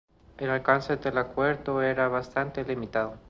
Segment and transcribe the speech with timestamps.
[0.39, 3.19] El alcance del acuerdo era bastante limitado.